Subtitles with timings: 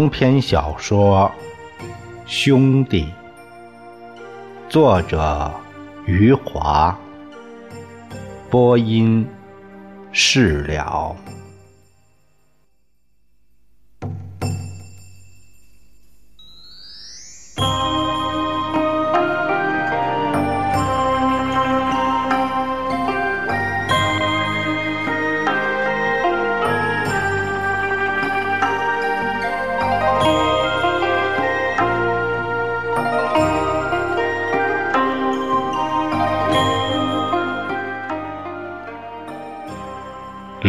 [0.00, 1.30] 长篇小说
[2.24, 3.04] 《兄弟》，
[4.70, 5.52] 作者
[6.06, 6.98] 余华，
[8.48, 9.28] 播音
[10.10, 11.14] 释了。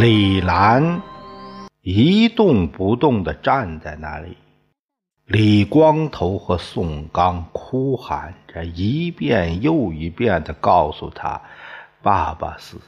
[0.01, 0.99] 李兰
[1.83, 4.35] 一动不动地站在那里，
[5.27, 11.39] 李光头和宋刚哭喊着，一遍又一遍地告诉他
[12.01, 12.81] ：“爸爸死了。”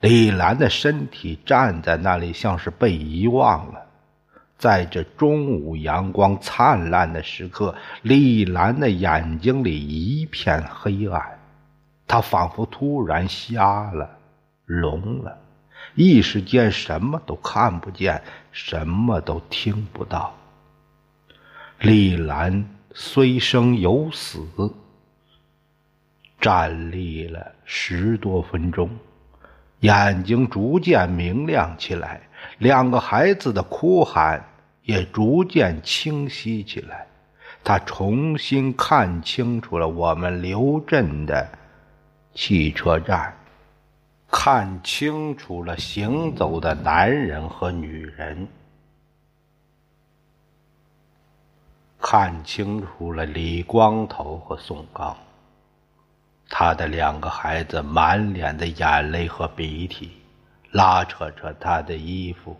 [0.00, 3.82] 李兰的身体站在那里，像是被遗忘了。
[4.56, 11.38] 在这中午阳光灿烂的时刻，李兰的眼睛里一片黑暗，
[12.06, 14.08] 她仿佛突然瞎了、
[14.64, 15.36] 聋了。
[15.94, 20.34] 一时间什么都看不见，什么都听不到。
[21.80, 24.46] 丽兰虽生犹死，
[26.40, 28.88] 站立了十多分钟，
[29.80, 32.20] 眼睛逐渐明亮起来，
[32.58, 34.42] 两个孩子的哭喊
[34.84, 37.06] 也逐渐清晰起来。
[37.64, 41.48] 他重新看清楚了我们刘镇的
[42.34, 43.36] 汽车站。
[44.34, 48.48] 看清楚了行走的男人和女人，
[52.00, 55.14] 看清楚了李光头和宋刚。
[56.48, 60.10] 他的两个孩子满脸的眼泪和鼻涕，
[60.70, 62.56] 拉扯着他的衣服，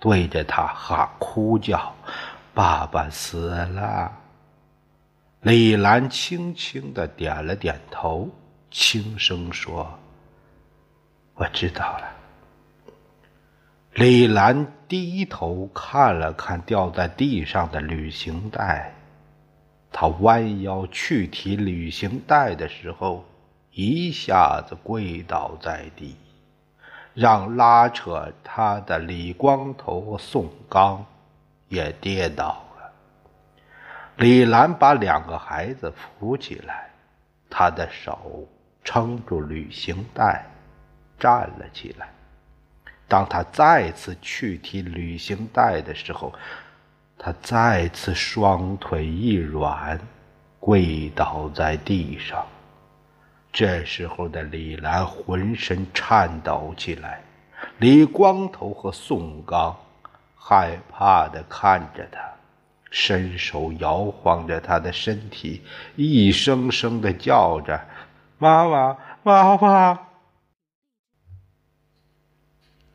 [0.00, 1.94] 对着他喊哭叫
[2.54, 4.10] ：“爸爸死了。”
[5.42, 8.28] 李兰轻轻的点了点头，
[8.70, 9.86] 轻声说。
[11.42, 12.04] 我知道了。
[13.94, 18.94] 李兰低头看了看掉在地上的旅行袋，
[19.90, 23.24] 她弯腰去提旅行袋的时候，
[23.72, 26.14] 一下子跪倒在地，
[27.12, 31.04] 让拉扯她的李光头和宋刚
[31.66, 32.92] 也跌倒了。
[34.14, 36.88] 李兰把两个孩子扶起来，
[37.50, 38.46] 她的手
[38.84, 40.46] 撑住旅行袋。
[41.22, 42.08] 站了起来。
[43.06, 46.32] 当他再次去提旅行袋的时候，
[47.16, 50.00] 他再次双腿一软，
[50.58, 52.44] 跪倒在地上。
[53.52, 57.20] 这时候的李兰浑身颤抖起来，
[57.78, 59.76] 李光头和宋刚
[60.34, 62.18] 害怕的看着他，
[62.90, 65.62] 伸手摇晃着他的身体，
[65.96, 67.78] 一声声的叫着
[68.38, 69.98] ：“妈妈，妈妈。”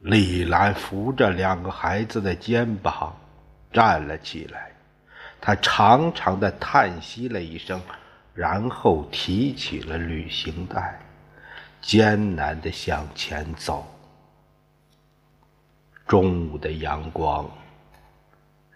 [0.10, 3.14] 李兰扶着两个孩子的肩膀，
[3.74, 4.72] 站了起来。
[5.42, 7.82] 她长长的叹息了一声，
[8.34, 10.98] 然后提起了旅行袋，
[11.82, 13.86] 艰难的向前走。
[16.08, 17.46] 中午的阳光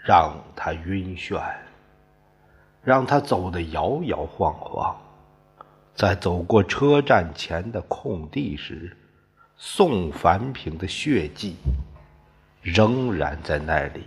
[0.04, 1.42] 让她晕眩，
[2.84, 4.94] 让她走得摇摇晃晃。
[5.96, 8.98] 在走过车站前的空地时，
[9.64, 11.56] 宋凡平的血迹
[12.64, 14.02] 仍然在那里，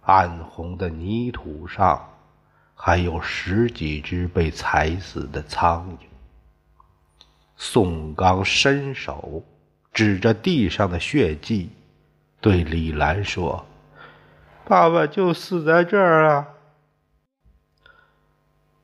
[0.00, 2.08] 暗红的泥土上
[2.74, 6.06] 还有十几只被踩死的苍蝇。
[7.58, 9.44] 宋刚伸手
[9.92, 11.68] 指着地上的血迹，
[12.40, 13.66] 对李兰说
[14.64, 16.48] ：“爸爸就死在这儿啊！”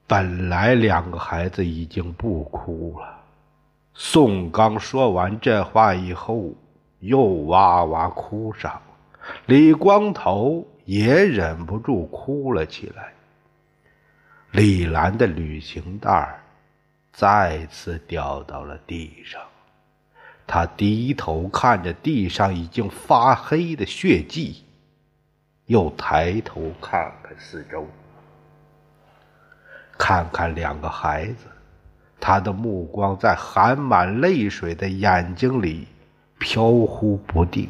[0.07, 3.20] 本来两个孩子已经不哭了。
[4.03, 6.55] 宋刚说完这话以后，
[7.01, 8.81] 又哇哇哭上。
[9.45, 13.13] 李光头也忍不住哭了起来。
[14.53, 16.41] 李兰的旅行袋
[17.13, 19.39] 再次掉到了地上，
[20.47, 24.65] 他低头看着地上已经发黑的血迹，
[25.67, 27.87] 又抬头看看四周，
[29.99, 31.50] 看看两个孩子。
[32.21, 35.87] 他的目光在含满泪水的眼睛里
[36.39, 37.69] 飘忽不定，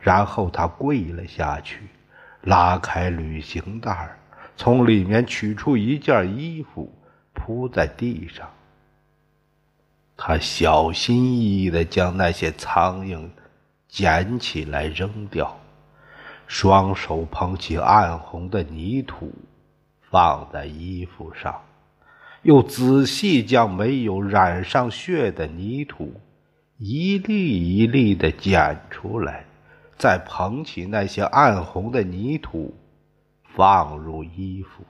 [0.00, 1.82] 然后他跪了下去，
[2.42, 4.10] 拉开旅行袋，
[4.56, 6.92] 从里面取出一件衣服
[7.32, 8.48] 铺在地上。
[10.16, 13.28] 他小心翼翼地将那些苍蝇
[13.88, 15.56] 捡起来扔掉，
[16.46, 19.32] 双手捧起暗红的泥土，
[20.10, 21.60] 放在衣服上，
[22.42, 26.12] 又仔细将没有染上血的泥土
[26.76, 29.44] 一粒一粒的捡出来，
[29.96, 32.74] 再捧起那些暗红的泥土，
[33.54, 34.82] 放入衣服。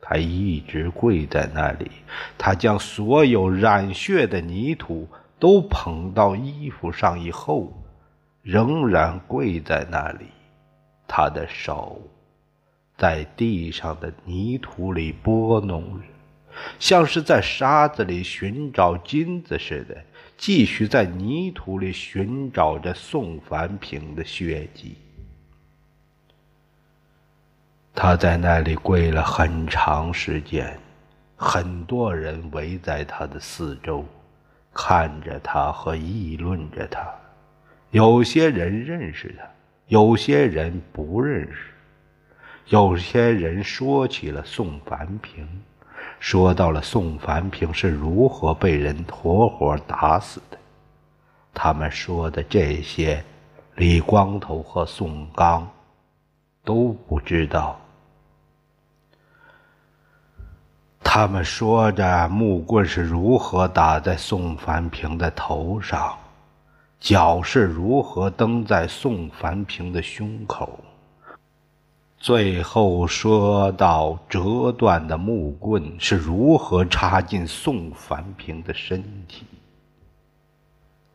[0.00, 1.90] 他一直跪在那里，
[2.38, 5.06] 他将所有染血的泥土
[5.38, 7.70] 都捧到衣服上以后，
[8.40, 10.26] 仍然跪在那里。
[11.06, 12.00] 他的手
[12.96, 16.06] 在地上的泥土里拨弄着，
[16.78, 19.96] 像是在沙子里寻找金子似的，
[20.36, 24.96] 继续在泥土里寻找着宋凡平的血迹。
[27.94, 30.76] 他在那里跪了很长时间，
[31.36, 34.04] 很多人围在他的四周，
[34.72, 37.08] 看着他和议论着他。
[37.92, 39.44] 有些人认识他，
[39.86, 41.70] 有些人不认识。
[42.68, 45.46] 有些人说起了宋凡平，
[46.24, 50.56] 说到了宋凡平是如何被人活活打死的。
[51.52, 53.22] 他们说的这些，
[53.74, 55.68] 李光头和宋刚
[56.64, 57.78] 都不知道。
[61.04, 66.16] 他们说着木棍是如何打在宋凡平的头上，
[66.98, 70.80] 脚是如何蹬在宋凡平的胸口，
[72.24, 79.44] 最后说到折断的木棍是如何插进宋凡平的身体。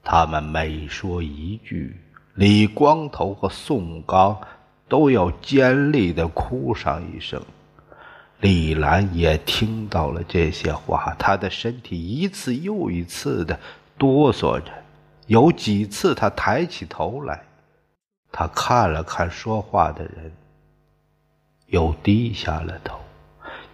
[0.04, 2.00] 他们每说一句，
[2.36, 4.40] 李光头和宋刚
[4.88, 7.42] 都要尖利的哭上一声。
[8.42, 13.60] 李兰也听到了这些话，她的身体一次又一次的
[13.98, 14.72] 哆嗦着，
[15.26, 17.42] 有几次她抬起头来，
[18.32, 20.32] 她看了看说话的人，
[21.70, 23.00] 又低下了头，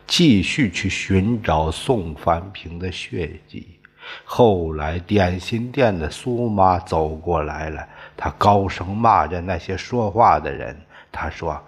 [0.06, 3.80] 继续去寻找宋凡平的血迹。
[4.24, 10.80] 后来，点心店的苏妈走过来了，她高声骂着那些说话的人，
[11.12, 11.60] 她说：“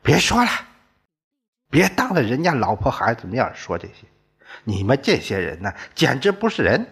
[0.00, 0.50] 别说了。”
[1.70, 4.06] 别当着人家老婆孩子面说这些，
[4.62, 6.86] 你们这些人呢，简直不是人。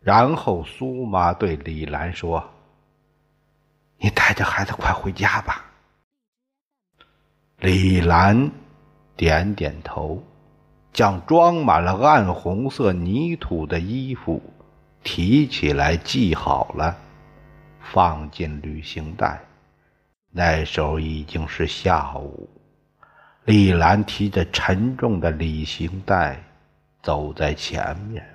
[0.00, 2.48] 然后苏妈对李兰说
[3.98, 5.66] ：“你带着孩子快回家吧。”
[7.64, 8.50] 李兰
[9.14, 10.20] 点点头，
[10.92, 14.42] 将装满了暗红色泥土的衣服
[15.04, 16.96] 提起来系好了，
[17.80, 19.40] 放进旅行袋。
[20.32, 22.50] 那时候已经是下午，
[23.44, 26.42] 李兰提着沉重的旅行袋
[27.00, 28.26] 走在前面，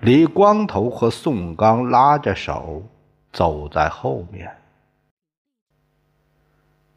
[0.00, 2.82] 李光头和宋刚拉着手
[3.32, 4.52] 走在后面。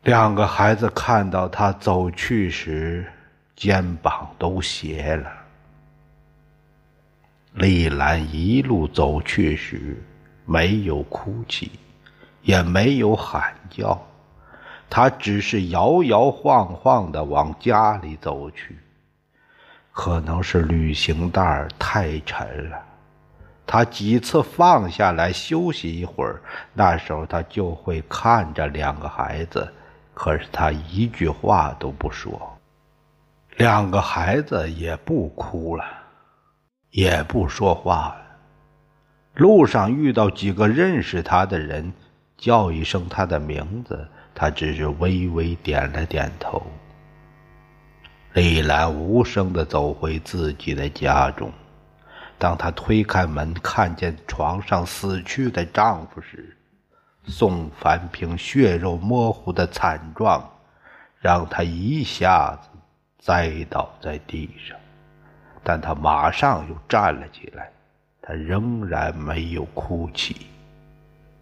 [0.07, 3.06] 两个孩子看到他走去时，
[3.57, 5.30] 肩膀都斜了。
[7.56, 10.02] 李兰一路走去时，
[10.45, 11.69] 没有哭泣。
[12.42, 14.02] 也没有喊叫，
[14.90, 18.78] 她只是摇摇晃晃的往家里走去。
[19.92, 22.81] 可能是旅行袋太沉了，
[23.66, 26.42] 他几次放下来休息一会儿。
[26.73, 29.69] 那时候他就会看着两个孩子，
[30.18, 32.57] 可是他一句话都不说。
[33.57, 35.86] 两个孩子也不哭了，
[36.90, 38.26] 也不说话了。
[39.36, 41.94] 路上遇到几个认识他的人。
[42.36, 46.62] 叫一声他的名字，他只是微微点了点头。
[48.33, 51.52] 丽兰无声的走回自己的家中。
[52.38, 56.56] 当她推开门，看见床上死去的丈夫时，
[57.27, 60.49] 宋凡平血肉模糊的惨状，
[61.19, 62.69] 让他一下子
[63.19, 64.77] 栽倒在地上。
[65.63, 67.69] 但他马上又站了起来，
[68.21, 70.47] 他仍然没有哭泣。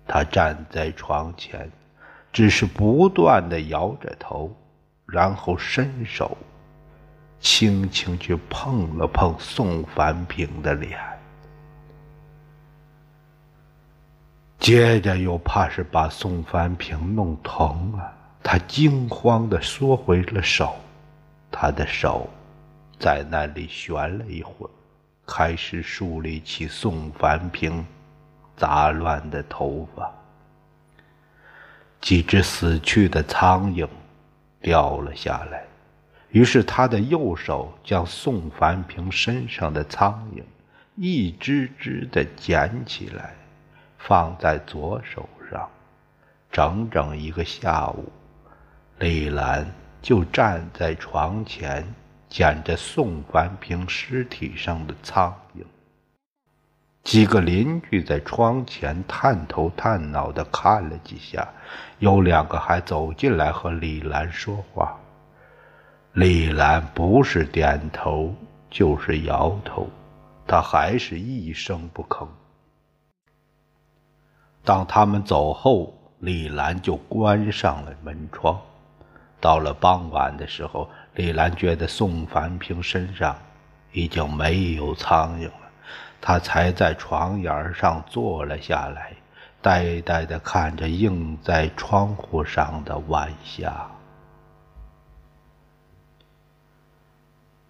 [0.07, 1.69] 他站在床前，
[2.33, 4.51] 只是不断的摇着头，
[5.05, 6.35] 然后伸手，
[7.39, 10.99] 轻轻去碰了碰宋凡平的脸，
[14.59, 20.75] 接着又怕是把宋凡平弄疼了，他惊慌的缩回了手，
[21.51, 22.29] 他的手
[22.99, 24.69] 在那里悬了一会儿，
[25.25, 27.85] 开始梳理起宋凡平。
[28.57, 30.09] 杂乱的头发，
[31.99, 33.85] 几只死去的苍蝇
[34.61, 35.65] 掉了下来。
[36.29, 40.41] 于是，他的右手将宋凡平身上的苍蝇
[40.95, 43.35] 一只只的捡起来，
[44.07, 45.67] 放在左手上，
[46.51, 48.07] 整整一个下午，
[48.99, 49.65] 李兰
[49.99, 51.83] 就站在床前
[52.29, 55.63] 捡着宋凡平尸体上的苍蝇。
[57.01, 61.47] 几个邻居在窗前探头探脑的看了几下，
[61.97, 64.95] 有两个还走进来和李兰说话。
[66.13, 68.31] 李兰不是点头
[68.69, 69.89] 就是摇头，
[70.45, 72.27] 她还是一声不吭。
[74.65, 78.59] 当他们走后，李兰就关上了门窗。
[79.39, 83.37] 到了傍晚的时候，李兰觉得宋凡平身上
[83.91, 85.69] 已经没有苍蝇了，
[86.19, 89.13] 她才在床沿上坐了下来，
[89.61, 93.85] 呆呆地看着映在窗户上的晚霞。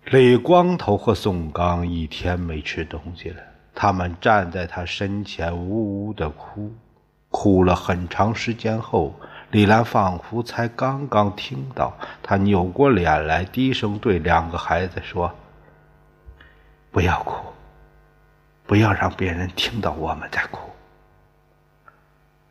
[0.06, 3.42] 李光头和宋刚一天没吃东西了，
[3.74, 6.72] 他们站在他身前呜呜的哭，
[7.38, 9.14] 哭了很长时间后，
[9.52, 15.30] 李兰仿佛才刚刚听到，她扭过脸来，低声对两个孩子说
[16.92, 17.36] ：“不要哭，
[18.66, 20.62] 不要让别人听到我们在哭。”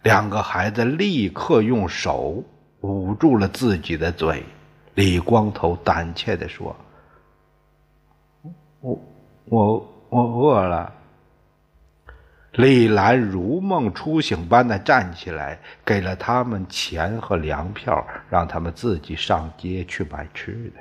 [0.05, 2.45] 两个孩子立刻用手
[2.83, 4.45] 捂住了自己的嘴。
[4.95, 6.77] 李光头胆怯地说。
[8.83, 9.01] 我
[9.47, 10.93] 我我饿了。
[12.57, 20.81] 李兰如梦初醒般的站起来，给了他们钱和粮票，让他们自己上街去买吃的。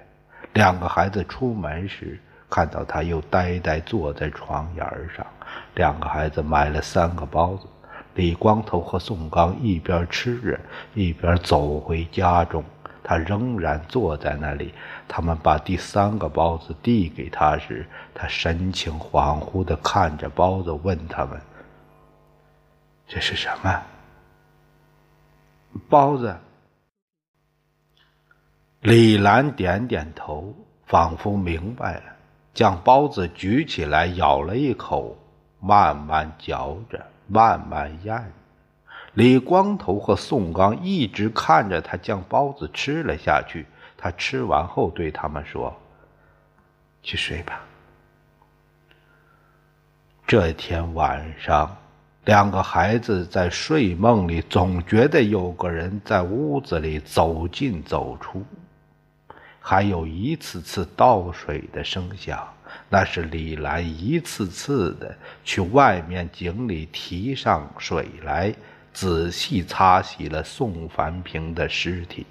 [0.53, 4.86] 两个孩子出门时，看到他又呆呆坐在床沿
[5.18, 5.25] 上。
[5.74, 7.65] 两个孩子买了三个包子。
[8.13, 10.60] 李光头和宋刚一边吃着，
[10.94, 12.63] 一边走回家中。
[13.03, 14.72] 他仍然坐在那里。
[15.08, 21.42] 他们把第三个包子递给他时，他神情恍惚地看着包子，问他们
[23.07, 23.83] ：“这是什么？”
[25.89, 26.38] 包子。
[28.81, 30.53] 李兰点点头，
[30.86, 32.03] 仿佛明白了，
[32.53, 35.17] 将包子举起来，咬了一口，
[35.60, 38.31] 慢慢嚼着，慢慢咽。
[39.13, 43.65] 李光头和宋刚一直看着他将包子吃了下去。
[43.95, 45.74] 他吃完后对他们说
[47.01, 47.62] ：“去睡吧。”
[50.27, 51.77] 这天晚上，
[52.25, 58.46] 两个孩子在睡梦里总觉得有个人在屋子里走进走出，
[59.60, 62.48] 还有一次次倒水的声响，
[62.89, 65.13] 那是李兰一次次的
[65.44, 68.53] 去外面井里提上水来。
[68.94, 72.27] 仔细擦洗了宋凡平的尸体，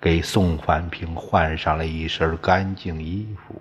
[0.00, 3.59] 给宋凡平换上了一身干净衣服。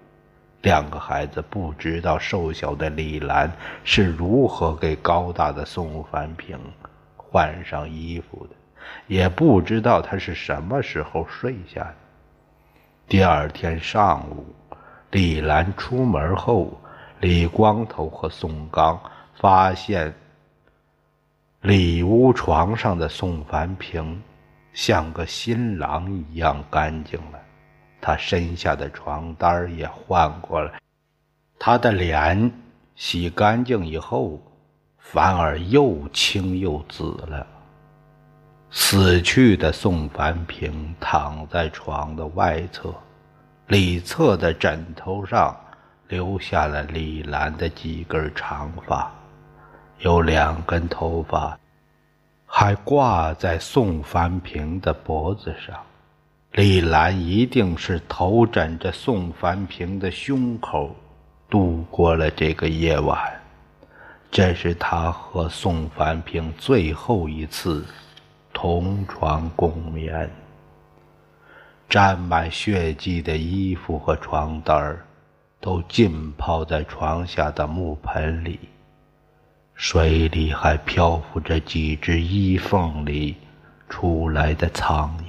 [0.62, 3.52] 两个孩子不知道瘦小的李兰
[3.84, 6.60] 是如何给高大的宋凡平
[7.16, 8.56] 换上衣服的，
[9.08, 11.96] 也不知道他是什么时候睡下的。
[13.08, 14.46] 第二天上午，
[15.12, 16.80] 李兰出门后，
[17.20, 19.00] 李光头和宋刚
[19.36, 20.14] 发现。
[21.62, 24.22] 里屋床上的宋凡平，
[24.72, 27.40] 像个新郎一样干净了。
[28.02, 30.74] 他身下的床单也换过了，
[31.60, 32.52] 他的脸
[32.96, 34.42] 洗干净以后，
[34.98, 37.46] 反而又青又紫了。
[38.72, 42.94] 死去的宋凡平躺在床的外侧，
[43.68, 45.60] 里侧的枕头上
[46.08, 49.12] 留下了李兰的几根长发。
[50.00, 51.60] 有两根头发，
[52.46, 55.76] 还挂在宋凡平的脖子上。
[56.54, 60.96] 李兰一定是头枕着宋凡平的胸口
[61.48, 63.18] 度过了这个夜晚，
[64.32, 67.86] 这是他和宋凡平最后一次
[68.52, 70.28] 同床共眠。
[71.88, 74.98] 沾满血迹的衣服和床单
[75.60, 78.60] 都浸泡在床下的木盆里。
[79.76, 83.36] 水里还漂浮着几只衣缝里
[83.88, 85.16] 出来的苍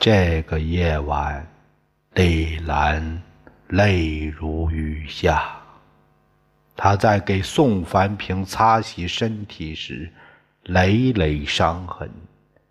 [0.00, 1.46] 这个夜晚，
[2.14, 3.22] 李兰
[3.68, 5.60] 泪如雨下。
[6.74, 10.10] 她在给宋凡平擦洗身体时，
[10.62, 12.10] 累累伤痕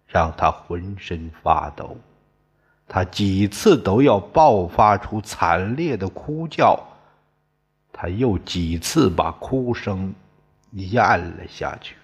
[0.07, 1.95] 让她浑身发抖。
[2.87, 6.83] 她几次都要爆发出惨烈的哭叫。
[7.93, 10.11] 他又几次把哭声
[10.71, 11.95] 咽了下去。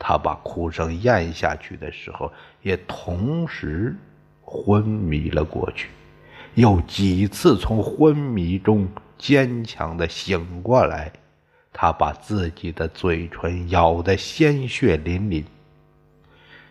[0.00, 3.94] 他把哭声咽下去的时候，也同时
[4.46, 5.90] 昏迷了过去。
[6.54, 8.88] 又几次从昏迷中
[9.18, 11.12] 坚强的醒过来。
[11.78, 15.44] 他把自己的嘴唇咬得鲜血淋淋。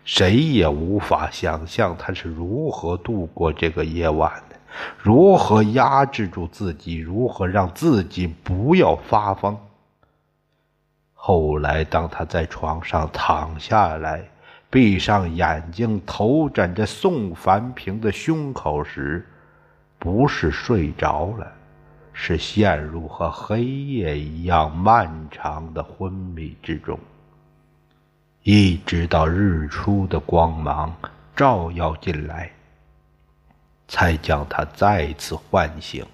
[0.04, 4.56] 谁也无法想象他是如何度过这个夜晚的，
[4.98, 9.56] 如何压制住自己，如何让自己不要发疯。
[11.14, 14.28] 后来，当他在床上躺下来，
[14.68, 19.24] 闭上眼睛，头枕着宋凡平的胸口时，
[19.98, 21.50] 不是睡着了，
[22.12, 26.98] 是陷入和黑夜一样漫长的昏迷之中。
[28.42, 30.94] 一直到日出的光芒
[31.34, 32.50] 照耀进来，
[33.88, 36.04] 才将他再次唤醒，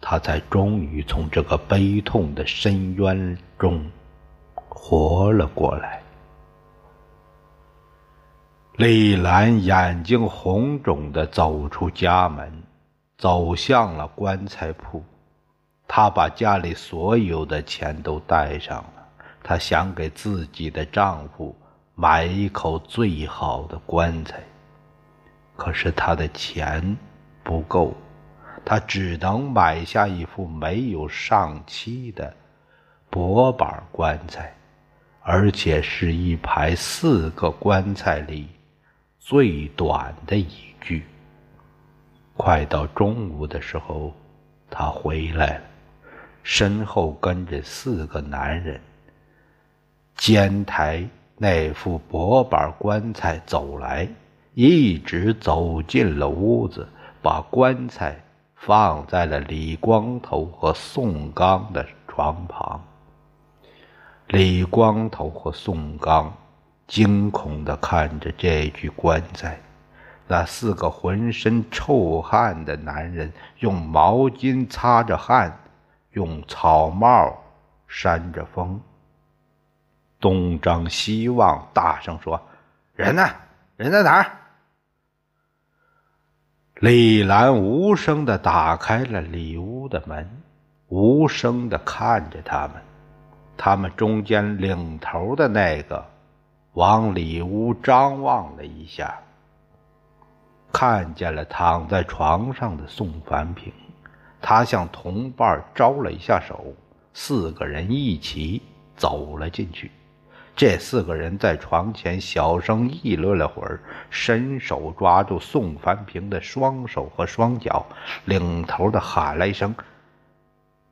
[0.00, 3.84] 他才终于从这个悲痛的深渊中
[4.54, 6.02] 活了过来。
[8.78, 12.62] 李兰眼睛红肿的走出家门，
[13.16, 15.02] 走向了棺材铺，
[15.88, 19.04] 她把家里所有的钱都带上了。
[19.42, 21.52] 她想给自己的丈夫
[21.96, 24.40] 买一口最好的棺材，
[25.56, 26.96] 可是她的钱
[27.42, 27.92] 不够，
[28.64, 32.32] 她只能买下一副没有上漆的
[33.10, 34.54] 薄板棺材，
[35.24, 38.48] 而且是一排四个棺材里
[39.28, 40.46] 最短的一
[40.80, 41.04] 句。
[42.34, 44.10] 快到中午的时候，
[44.70, 45.64] 她回来了，
[46.42, 48.80] 身后跟着四个男人。
[50.16, 51.06] 肩抬
[51.36, 54.08] 那副薄板棺材走来，
[54.54, 56.88] 一直走进了屋子，
[57.20, 58.18] 把棺材
[58.56, 62.82] 放在了李光头和宋刚的床旁。
[64.28, 66.34] 李光头和宋刚
[66.88, 69.60] 惊恐地看着这具棺材，
[70.26, 75.56] 那四个浑身臭汗的男人用毛巾擦着汗，
[76.12, 77.38] 用草帽
[77.86, 78.80] 扇着风。
[80.18, 82.40] 东张西望，大声说
[82.96, 83.28] ：“人呢？
[83.76, 84.26] 人在哪儿？”
[86.80, 90.28] 李兰无声的打开了里屋的门，
[90.88, 92.82] 无声的看着他们。
[93.56, 96.04] 他们中间领头的那个
[96.74, 99.18] 往里屋张望了一下，
[100.72, 103.72] 看见了躺在床上的宋凡平，
[104.40, 106.74] 他向同伴招了一下手，
[107.12, 108.62] 四个人一起
[108.96, 109.90] 走了进去。
[110.54, 117.86] 这四个人在床前小声议论了会儿，伸手抓住宋凡平的双手和双脚，
[118.24, 119.74] 领头的喊了一声：“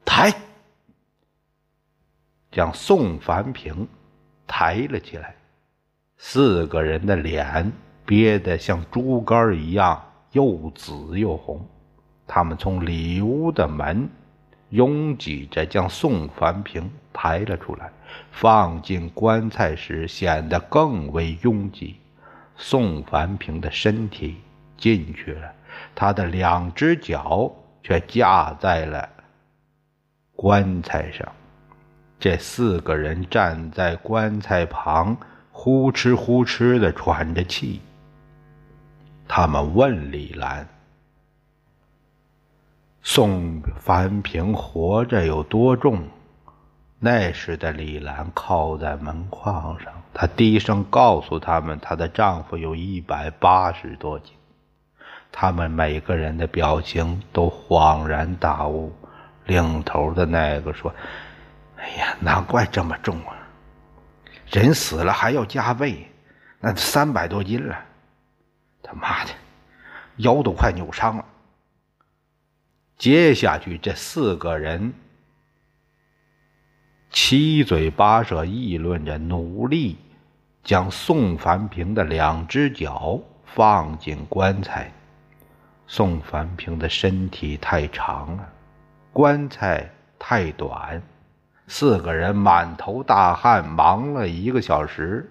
[0.06, 0.32] 抬！”
[2.52, 3.88] 将宋凡平
[4.46, 5.34] 抬了起来。
[6.16, 7.72] 四个人的脸
[8.04, 10.02] 憋得像猪肝一样，
[10.32, 11.64] 又紫又红。
[12.26, 14.08] 他们从里屋的门。
[14.70, 17.88] 拥挤着将宋凡平抬了出来，
[18.32, 21.94] 放进棺材时显得更为拥挤。
[22.56, 24.38] 宋凡平的身体
[24.76, 25.52] 进去了，
[25.94, 27.48] 他的两只脚
[27.80, 29.08] 却架在了
[30.34, 31.26] 棺材上。
[32.18, 35.16] 这四个人站在棺材旁，
[35.58, 37.80] 呼哧呼哧的喘着气。
[39.26, 40.68] 他们问李兰。
[43.02, 46.06] 宋凡平活着有多重？
[46.98, 54.34] 那时的李兰靠在门框上，她低声告诉他们，她的丈夫有一百八十多斤。
[55.32, 58.92] 他们每个人的表情都恍然大悟。
[59.46, 60.94] 领头的那个说
[61.78, 63.35] ：“哎呀，难怪这么重啊！
[64.50, 66.10] 人死了还要加倍，
[66.60, 67.84] 那三百多斤了。
[68.82, 69.30] 他妈的，
[70.16, 71.24] 腰都快扭伤了。”
[72.96, 74.94] 接下去，这四个人
[77.10, 79.98] 七嘴八舌议论着，努力
[80.62, 84.90] 将宋凡平的两只脚放进棺材。
[85.86, 88.52] 宋凡平的身体太长了，
[89.12, 91.02] 棺材太短。
[91.66, 95.30] 四个人满头大汗，忙了一个小时，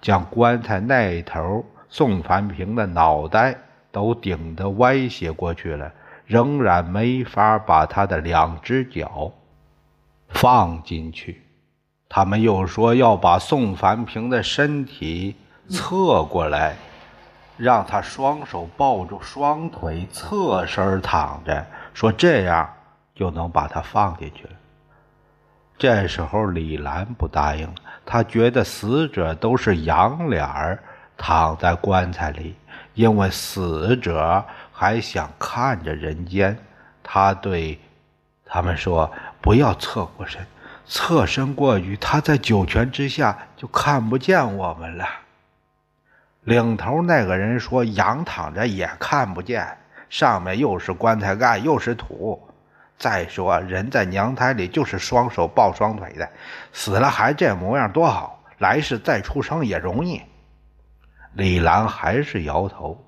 [0.00, 3.56] 将棺材那头宋凡平的脑袋
[3.92, 5.92] 都顶得歪斜过去了。
[6.26, 9.30] 仍然没法把他的两只脚
[10.28, 11.40] 放进去。
[12.08, 15.36] 他们又说要把宋凡平的身体
[15.68, 16.74] 侧过来，
[17.56, 22.68] 让他双手抱住双腿，侧身躺着，说这样
[23.14, 24.55] 就能把他放进去了。
[25.78, 30.78] 这时候李兰不答应了，她觉得死者都是仰脸
[31.16, 32.54] 躺在棺材里，
[32.94, 34.44] 因为死者。
[34.78, 36.54] 还想看着人间，
[37.02, 37.80] 他对
[38.44, 39.10] 他们说
[39.40, 40.38] ：“不要侧过身，
[40.84, 45.06] 侧身过去，他在九泉之下就看不见我们了。
[46.42, 49.66] 领头那个人说：“仰躺着也看不见，
[50.10, 52.45] 上面又是棺材盖，又是土。
[52.98, 56.28] 再说人在娘胎里就是双手抱双腿的，
[56.72, 60.22] 死了还这模样多好，来世再出生也容易。”
[61.34, 63.04] 李兰还是摇头，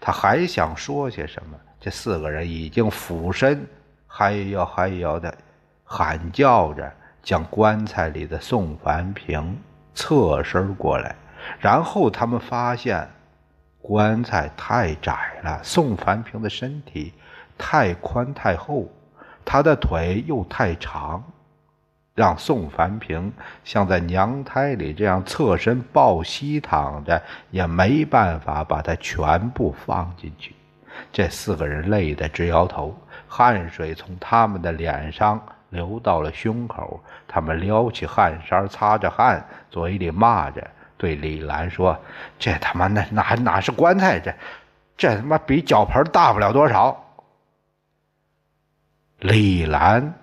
[0.00, 3.66] 他还想说些什么，这四个人已经俯身，
[4.06, 5.36] 嗨哟嗨哟的
[5.84, 6.92] 喊叫着。
[7.26, 9.58] 将棺材里的宋凡平
[9.96, 11.16] 侧身过来，
[11.58, 13.04] 然后他们发现
[13.82, 17.12] 棺材太窄了，宋凡平的身体
[17.58, 18.88] 太宽太厚，
[19.46, 21.24] 他的腿又太长，
[22.14, 23.32] 让宋凡平
[23.64, 30.54] 像在娘胎里这样侧身抱膝躺着，也没办法把他全部放进去。
[31.10, 32.94] 这四个人累得直摇头，
[33.26, 35.40] 汗水从他们的脸上。
[35.70, 40.64] 流到了胸口，他们撩起汗衫，擦着汗，嘴里骂着，
[40.96, 41.98] 对李兰说
[42.38, 44.18] ：“这他妈那哪哪是棺材？
[44.20, 44.32] 这
[44.96, 46.96] 这他妈比脚盆大不了多少。”
[49.18, 50.14] 李兰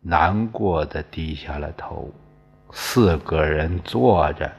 [0.00, 2.12] 难过的低下了头。
[2.72, 4.50] 四个人坐着，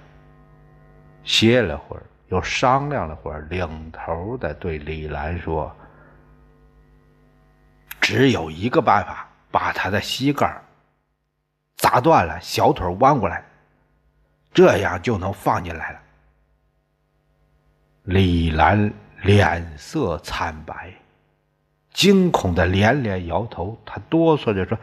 [1.23, 5.75] 歇了会儿，又商量了会儿，领头的对李兰说
[8.01, 10.61] ：“只有一个办法。”把他的膝盖
[11.77, 13.43] 砸断了，小腿弯过来，
[14.53, 15.99] 这样就能放进来了。
[18.03, 18.91] 李兰
[19.23, 20.93] 脸色惨白，
[21.97, 23.75] 惊恐的连连摇头。
[23.83, 24.77] 他哆嗦着说：“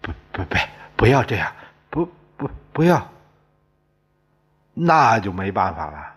[0.00, 0.56] 不不不，
[0.96, 1.52] 不要这样，
[1.90, 3.06] 不不不要。”
[4.72, 6.14] 那就没办法了。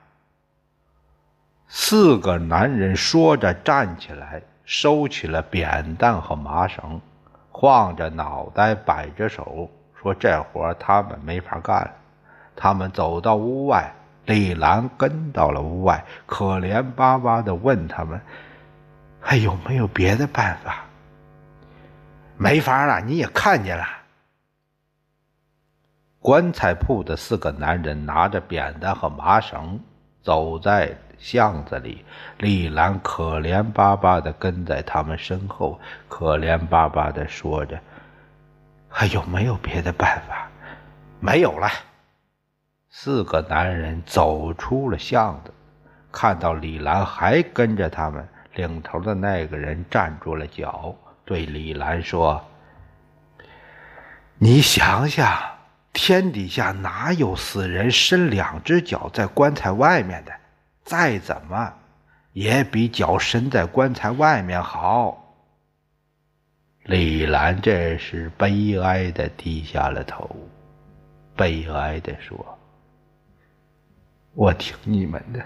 [1.68, 7.02] 四个男人说着站起来，收起了扁担和麻绳。
[7.52, 9.70] 晃着脑袋，摆着手，
[10.02, 11.92] 说：“这活他们没法干了。”
[12.56, 13.92] 他们走到屋外，
[14.26, 18.20] 李兰跟到了屋外，可怜巴巴的问他们
[19.20, 20.84] ：“还有没有别的办法
[22.38, 23.86] ？”“没法了，你也看见了。”
[26.20, 29.80] 棺材铺的四个男人拿着扁担和麻绳，
[30.22, 30.96] 走在。
[31.22, 32.06] 巷子里，
[32.38, 35.78] 丽兰可怜巴巴的跟在他们身后，
[36.08, 37.78] 可怜巴巴的说着
[38.88, 40.48] ：“还有没有别的办法
[41.20, 41.68] ？”“没有了。”
[42.90, 45.54] 四个男人走出了巷子，
[46.10, 52.44] 看到李兰还跟着他们，领头的那个人站住了脚，对李兰说
[54.38, 55.40] ：“你想想，
[55.94, 60.32] 天底下哪有死人伸两只脚在棺材外面的？”
[60.84, 61.74] 再怎么，
[62.34, 65.16] 也比脚伸在棺材外面好。
[66.84, 70.28] 李兰这时悲哀的低下了头，
[71.36, 72.58] 悲哀的说
[74.34, 75.40] ：“我听你们的。”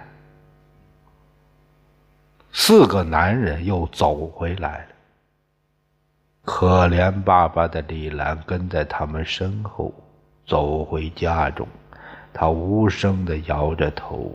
[2.66, 4.88] 四个男人又走回来了，
[6.46, 9.94] 可怜巴巴的李兰跟在他们身后
[10.48, 11.68] 走回家中，
[12.32, 14.34] 他无声的摇着头。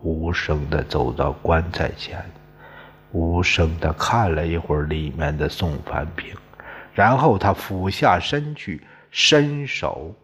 [0.00, 2.24] 无声的走到棺材前，
[3.12, 6.34] 无声的看了一会儿里面的宋凡平，
[6.94, 10.14] 然后他俯下身去，伸手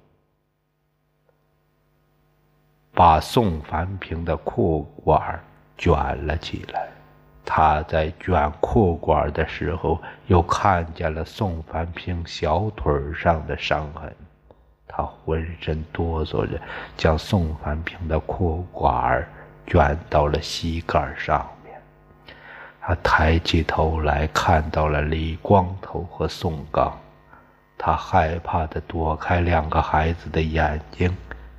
[2.95, 5.39] 把宋凡平的裤管
[5.77, 6.89] 卷了起来。
[7.45, 14.11] 他在卷裤管的时候，又看见了宋凡平小腿上的伤痕。
[14.87, 16.61] 他浑身哆嗦着，
[16.97, 19.27] 将宋凡平的裤管
[19.67, 21.75] 卷到了膝盖上面，
[22.81, 26.97] 他抬起头来看到了李光头和宋刚，
[27.77, 31.15] 他害怕的躲开两个孩子的眼睛，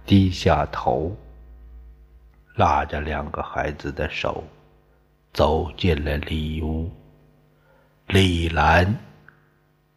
[0.05, 1.11] 低下头，
[2.55, 4.43] 拉着两个孩子的手，
[5.35, 6.89] 走进了里屋。
[8.07, 8.95] 李兰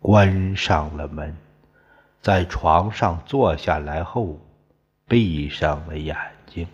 [0.00, 1.32] 关上了门，
[2.20, 4.36] 在床上坐下来后，
[5.06, 6.16] 闭上了眼
[6.48, 6.66] 睛。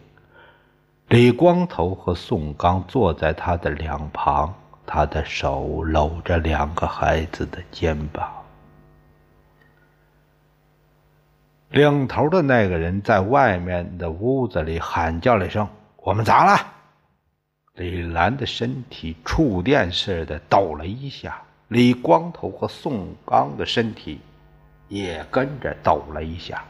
[1.09, 4.55] 李光头和宋刚坐在他的两旁，
[4.87, 8.33] 他的手搂着两个孩子的肩膀。
[11.69, 15.69] 领头的那个人在外面的屋子里喊叫了一声
[16.03, 16.69] ：“我们砸了！”
[17.77, 24.21] 李兰的身体触电似的抖了一下，李光头和宋刚的身体
[24.87, 26.63] 也跟着抖了一下。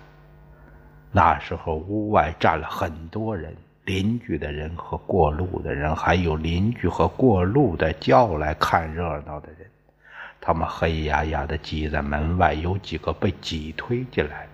[1.12, 3.54] 那时候，屋外站了很多人。
[3.84, 9.68] 邻居的人和过路的人，还有邻居和过路的叫来看热闹的人，
[10.40, 14.48] 他们黑压压的挤在门外，有几个被挤推进来，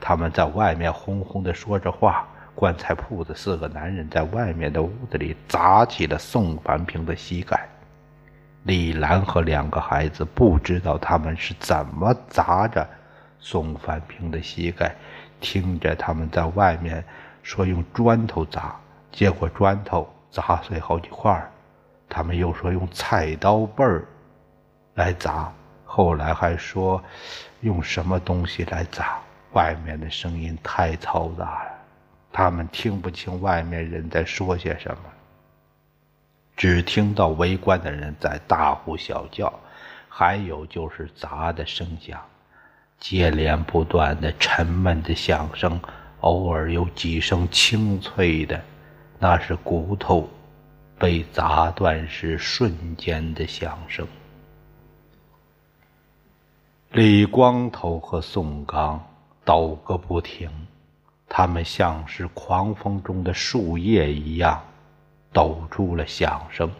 [0.00, 2.28] 他们在外面轰轰的说着话。
[2.54, 7.68] 棺材铺的四个男人在外面的屋子里砸起了宋凡平的膝盖。
[8.64, 12.88] 李兰和两个孩子不知道他们是怎么砸着
[13.40, 14.94] 宋凡平的膝盖，
[15.40, 17.04] 听着他们在外面
[17.42, 18.76] 说用砖头砸，
[19.10, 21.50] 结果砖头砸碎好几块儿
[22.08, 24.04] 他们又说用菜刀背儿
[24.94, 25.50] 来砸，
[25.84, 27.02] 后来还说
[27.62, 29.18] 用什么东西来砸。
[29.54, 31.71] 外面的声音太嘈杂了，
[32.32, 35.02] 他们听不清外面人在说些什么，
[36.56, 39.52] 只听到围观的人在大呼小叫，
[40.08, 42.20] 还有就是砸的声响，
[42.98, 45.78] 接连不断的沉闷的响声，
[46.20, 48.58] 偶尔有几声清脆的，
[49.18, 50.28] 那是骨头
[50.98, 54.06] 被砸断时瞬间的响声。
[56.92, 58.98] 李光头和宋刚。
[59.44, 60.48] 抖个不停，
[61.34, 64.62] 他们像是狂风中的树叶一样，
[65.32, 66.70] 抖出了响声。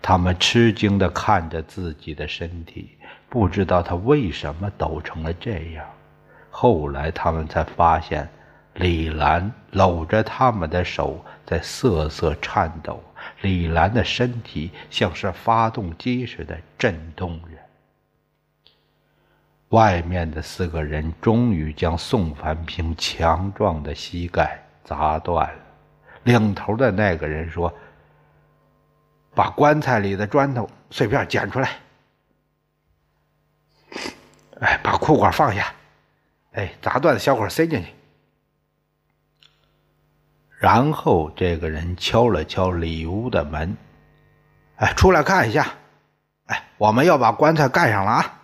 [0.00, 2.96] 他们吃惊地看着自己的身体，
[3.28, 5.84] 不知道他为什么抖成了这样。
[6.48, 8.26] 后来他们才发现，
[8.72, 13.04] 李兰搂着他们的手在瑟瑟颤抖，
[13.42, 17.38] 李兰的身体像是发动机似的震动。
[19.74, 25.60] 外面的四个人终于将宋凡平强壮的膝盖砸断了。
[26.22, 27.74] 领头的那个人说
[29.34, 31.70] ：“把棺材里的砖头碎片捡出来，
[34.60, 35.74] 哎，把裤管放下，
[36.52, 37.92] 哎，砸断的小口塞进去。”
[40.56, 43.76] 然后这个人敲了敲里屋的门
[44.78, 45.66] ：“哎，出来看一下，
[46.46, 48.40] 哎，我们要把棺材盖上了啊。”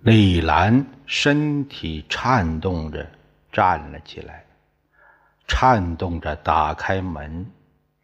[0.00, 3.04] 李兰身体颤动着
[3.50, 4.44] 站了起来，
[5.48, 7.44] 颤动着打开门，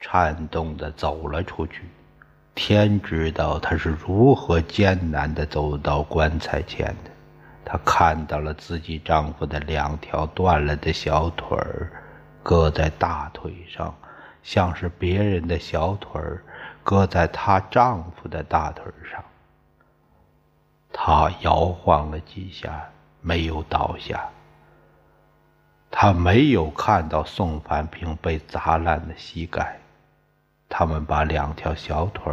[0.00, 1.83] 颤动着走了出去。
[2.52, 7.11] 天知道她是如何艰难地走到棺材前的。
[7.64, 11.92] 她看到了自己丈夫的两条断了的小腿儿，
[12.42, 13.94] 搁在大腿上，
[14.42, 16.42] 像是别人的小腿儿
[16.83, 19.22] 搁在她丈夫的大腿上。
[20.96, 22.88] 他摇晃了几下，
[23.20, 24.30] 没有倒下。
[25.90, 29.76] 他没有看到宋凡平被砸烂的膝盖。
[30.68, 32.33] 他们把两条小腿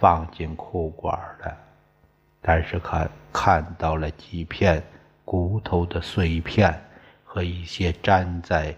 [0.00, 1.56] 放进裤管了，
[2.40, 4.82] 但是看看到了几片
[5.24, 6.82] 骨头的碎片
[7.22, 8.74] 和一些粘在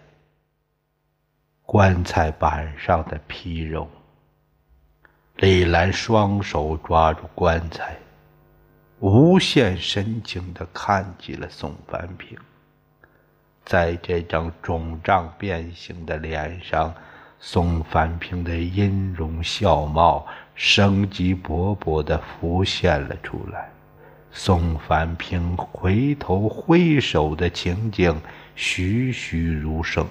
[1.63, 3.89] 棺材板上的皮肉。
[5.37, 7.97] 李兰双手抓住棺材。
[9.01, 12.39] 无限深情地看起了宋凡平，
[13.63, 16.95] 在这张肿胀变形的脸上，
[17.39, 23.69] 宋凡平的音容笑貌生机勃勃地浮现了出来。
[24.33, 28.19] 宋凡平回头挥手的情景
[28.55, 30.07] 栩栩如生。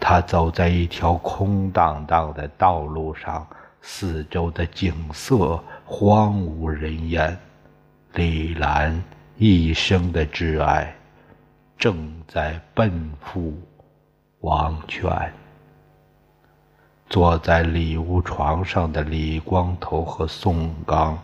[0.00, 3.46] 他走在一条空荡荡的道路上。
[3.86, 7.38] 四周的景色荒无人烟，
[8.14, 9.04] 李兰
[9.36, 10.94] 一生的挚爱
[11.76, 13.52] 正在奔赴
[14.40, 15.32] 王泉。
[17.10, 21.18] 坐在里屋床上的李光头和宋刚，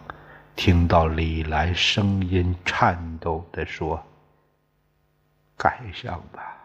[0.55, 4.01] 听到李兰声音颤抖地说
[5.57, 6.59] ：“盖上吧。”